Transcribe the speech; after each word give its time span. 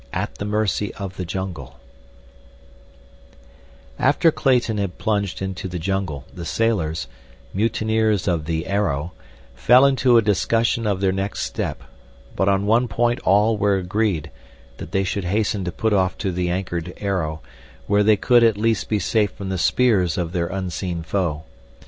At 0.11 0.33
the 0.39 0.45
Mercy 0.45 0.91
of 0.95 1.15
the 1.15 1.25
Jungle 1.25 1.79
After 3.99 4.31
Clayton 4.31 4.79
had 4.79 4.97
plunged 4.97 5.43
into 5.43 5.67
the 5.67 5.77
jungle, 5.77 6.25
the 6.33 6.43
sailors—mutineers 6.43 8.27
of 8.27 8.45
the 8.45 8.65
Arrow—fell 8.65 9.85
into 9.85 10.17
a 10.17 10.23
discussion 10.23 10.87
of 10.87 11.01
their 11.01 11.11
next 11.11 11.41
step; 11.45 11.83
but 12.35 12.49
on 12.49 12.65
one 12.65 12.87
point 12.87 13.19
all 13.19 13.59
were 13.59 13.77
agreed—that 13.77 14.91
they 14.91 15.03
should 15.03 15.25
hasten 15.25 15.63
to 15.65 15.71
put 15.71 15.93
off 15.93 16.17
to 16.17 16.31
the 16.31 16.49
anchored 16.49 16.95
Arrow, 16.97 17.41
where 17.85 18.01
they 18.01 18.17
could 18.17 18.43
at 18.43 18.57
least 18.57 18.89
be 18.89 18.97
safe 18.97 19.29
from 19.31 19.49
the 19.49 19.59
spears 19.59 20.17
of 20.17 20.31
their 20.31 20.47
unseen 20.47 21.03
foe. 21.03 21.43